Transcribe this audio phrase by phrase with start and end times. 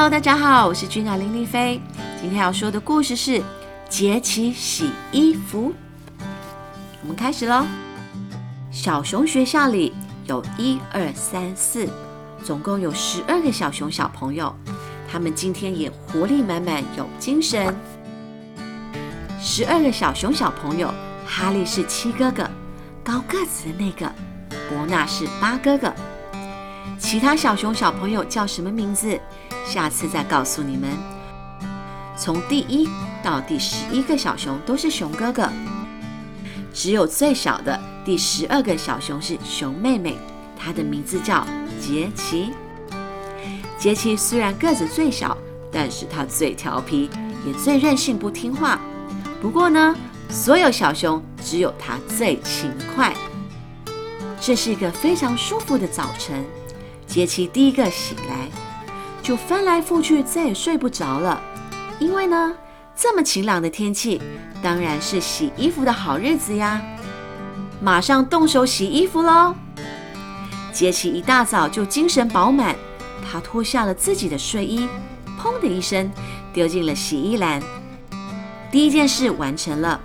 [0.00, 1.78] Hello，大家好，我是君雅林丽菲。
[2.18, 3.42] 今天要说的故事是
[3.86, 5.74] 杰奇洗衣服。
[7.02, 7.66] 我们开始喽。
[8.70, 9.92] 小熊学校里
[10.24, 11.86] 有一二三四，
[12.42, 14.56] 总共有十二个小熊小朋友，
[15.06, 17.76] 他们今天也活力满满，有精神。
[19.38, 20.90] 十二个小熊小朋友，
[21.26, 22.48] 哈利是七哥哥，
[23.04, 24.10] 高个子的那个；
[24.70, 25.92] 伯纳是八哥哥。
[27.00, 29.18] 其他小熊小朋友叫什么名字？
[29.66, 30.90] 下次再告诉你们。
[32.16, 32.88] 从第一
[33.22, 35.48] 到第十一个小熊都是熊哥哥，
[36.72, 40.18] 只有最小的第十二个小熊是熊妹妹，
[40.56, 41.44] 她的名字叫
[41.80, 42.52] 杰奇。
[43.78, 45.36] 杰奇虽然个子最小，
[45.72, 47.08] 但是她最调皮，
[47.46, 48.78] 也最任性不听话。
[49.40, 49.96] 不过呢，
[50.28, 53.12] 所有小熊只有她最勤快。
[54.38, 56.44] 这是一个非常舒服的早晨。
[57.10, 58.48] 杰奇第一个醒来，
[59.20, 61.42] 就翻来覆去，再也睡不着了。
[61.98, 62.54] 因为呢，
[62.94, 64.22] 这么晴朗的天气，
[64.62, 66.80] 当然是洗衣服的好日子呀！
[67.82, 69.52] 马上动手洗衣服喽！
[70.72, 72.76] 杰奇一大早就精神饱满，
[73.28, 74.88] 他脱下了自己的睡衣，
[75.36, 76.08] 砰的一声
[76.52, 77.60] 丢进了洗衣篮。
[78.70, 80.00] 第一件事完成了，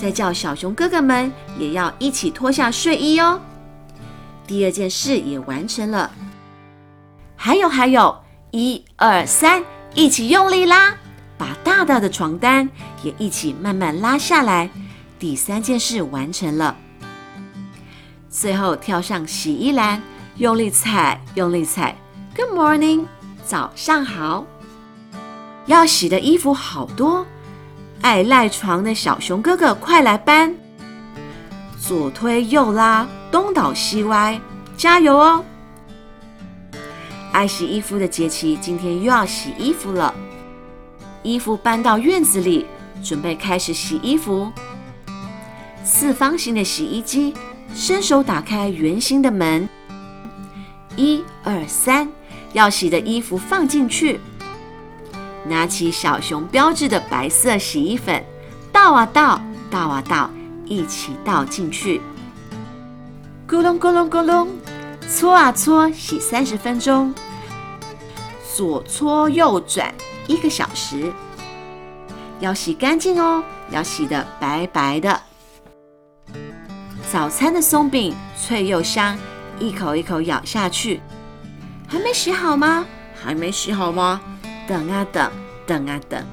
[0.00, 3.40] 再叫小熊哥哥们也要一起脱下睡衣哦。
[4.46, 6.10] 第二件事也完成了，
[7.34, 9.64] 还有还有，一二三，
[9.94, 10.94] 一起用力拉，
[11.38, 12.68] 把大大的床单
[13.02, 14.68] 也一起慢慢拉下来。
[15.18, 16.76] 第三件事完成了，
[18.28, 20.02] 最后跳上洗衣篮，
[20.36, 21.96] 用力踩，用力踩。
[22.36, 23.06] Good morning，
[23.46, 24.44] 早上好。
[25.64, 27.24] 要洗的衣服好多，
[28.02, 30.54] 爱赖床的小熊哥哥，快来搬！
[31.80, 33.08] 左推右拉。
[33.34, 34.40] 东倒西歪，
[34.76, 35.44] 加油哦！
[37.32, 40.14] 爱洗衣服的杰奇今天又要洗衣服了。
[41.24, 42.64] 衣服搬到院子里，
[43.02, 44.52] 准备开始洗衣服。
[45.82, 47.34] 四方形的洗衣机，
[47.74, 49.68] 伸手打开圆形的门。
[50.94, 52.08] 一二三，
[52.52, 54.20] 要洗的衣服放进去。
[55.44, 58.24] 拿起小熊标志的白色洗衣粉，
[58.70, 59.42] 倒啊倒，
[59.72, 60.30] 倒啊倒，
[60.66, 62.00] 一起倒进去。
[63.46, 64.48] 咕隆咕隆咕隆，
[65.06, 67.14] 搓啊搓，洗三十分钟，
[68.54, 69.94] 左搓右转
[70.26, 71.12] 一个小时，
[72.40, 75.20] 要洗干净哦，要洗的白白的。
[77.12, 79.16] 早餐的松饼脆又香，
[79.60, 81.02] 一口一口咬下去。
[81.86, 82.86] 还没洗好吗？
[83.14, 84.22] 还没洗好吗？
[84.66, 85.30] 等啊等，
[85.66, 86.24] 等啊等。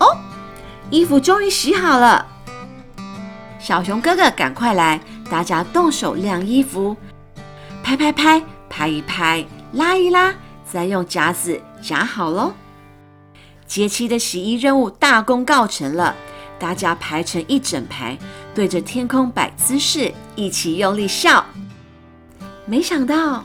[0.00, 0.16] 哦，
[0.88, 2.26] 衣服终于洗好了。
[3.66, 5.00] 小熊哥哥，赶快来！
[5.28, 6.96] 大家动手晾衣服，
[7.82, 8.40] 拍拍拍，
[8.70, 10.32] 拍一拍，拉一拉，
[10.64, 12.54] 再用夹子夹好喽。
[13.66, 16.14] 节气的洗衣任务大功告成了，
[16.60, 18.16] 大家排成一整排，
[18.54, 21.44] 对着天空摆姿势，一起用力笑。
[22.66, 23.42] 没想到，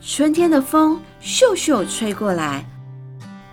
[0.00, 2.64] 春天的风咻咻吹过来，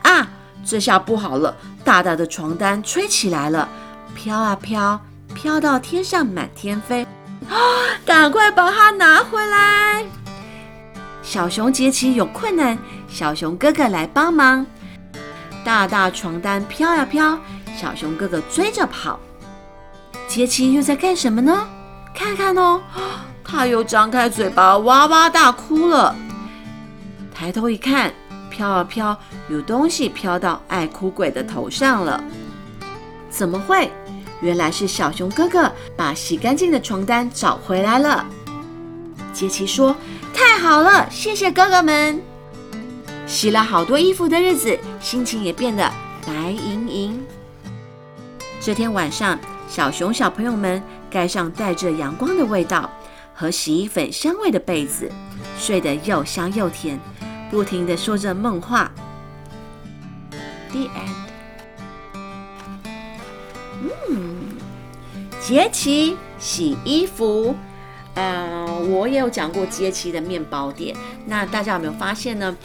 [0.04, 0.26] 啊，
[0.64, 3.68] 这下不好了，大大的床单吹起来了，
[4.16, 4.98] 飘啊飘。
[5.38, 7.06] 飘到天上满天飞，
[7.48, 7.54] 啊！
[8.04, 10.04] 赶快把它拿回来！
[11.22, 12.76] 小熊杰奇有困难，
[13.08, 14.66] 小熊哥哥来帮忙。
[15.64, 17.38] 大大床单飘呀飘，
[17.80, 19.20] 小熊哥哥追着跑。
[20.28, 21.68] 杰奇又在干什么呢？
[22.16, 22.82] 看看哦，
[23.46, 26.16] 他又张开嘴巴哇哇大哭了。
[27.32, 28.12] 抬头一看，
[28.50, 29.16] 飘啊飘，
[29.50, 32.24] 有东西飘到爱哭鬼的头上了。
[33.30, 33.92] 怎么会？
[34.42, 38.26] 原来是小熊哥哥把洗干净的床单找回来了。
[39.34, 39.96] 杰奇说
[40.34, 42.22] ：“太好了，谢谢哥哥们！
[43.26, 45.92] 洗了好多衣服的日子，心情也变得
[46.26, 47.26] 白莹莹。”
[48.60, 49.38] 这天晚上，
[49.70, 52.90] 小熊小朋友们盖上带着阳光的味道
[53.34, 55.12] 和洗衣粉香味的被子，
[55.60, 57.00] 睡得又香又甜，
[57.52, 58.92] 不停的说着梦话。
[60.72, 61.27] The end。
[63.82, 64.38] 嗯，
[65.40, 67.56] 杰奇洗衣服，
[68.16, 70.96] 呃，我也有讲过杰奇的面包店。
[71.26, 72.56] 那大家有没有发现呢？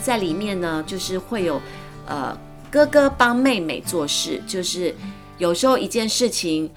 [0.00, 1.60] 在里面呢，就是会有
[2.06, 2.36] 呃
[2.70, 4.94] 哥哥帮妹妹做事，就是
[5.38, 6.70] 有时候一件事情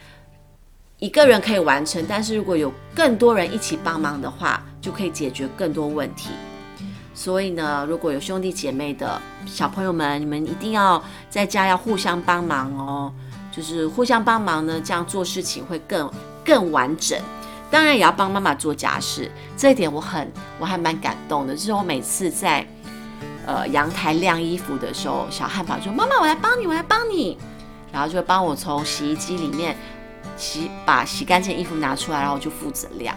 [0.98, 6.30] 一个人可以完成，但是如果有更多人一起帮忙的话，就可以解决更多问题。
[7.14, 13.14] 所以呢，如果有兄弟姐妹的小朋友们，你们一定要在家要互相帮忙哦。
[13.52, 16.10] 就是互相帮忙呢，这样做事情会更
[16.46, 17.20] 更完整。
[17.70, 21.54] 当然也要帮妈妈做家事，这一点我很我还蛮感动的。
[21.56, 22.66] 就是我每次在
[23.46, 27.38] 呃阳台晾衣服的时候，小汉堡说：“妈妈，我来帮你，我来帮你。”
[27.92, 29.78] 然后就帮我从洗衣机里面
[30.36, 33.16] 洗把洗干净衣服拿出来，然后就负责晾。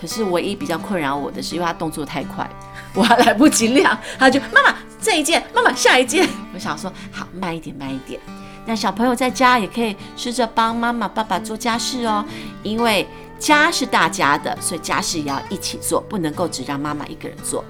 [0.00, 2.48] 可是唯一比较困扰我的是，因为他动作太快，
[2.94, 6.28] 我还来不及晾，他就妈妈这一件，妈妈下一件。
[6.52, 8.20] 我想说好慢一点，慢一点。
[8.66, 12.24] 那小朋友在家也可以试着帮妈妈、爸爸做家事哦，
[12.62, 13.06] 因为
[13.38, 17.64] 家是大家的，所以家事也要一起做，不能够只让妈妈一个人做。